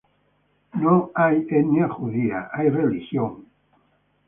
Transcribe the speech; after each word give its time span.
Es 0.73 1.47
de 1.47 1.59
etnia 1.59 1.87
judía. 1.87 2.49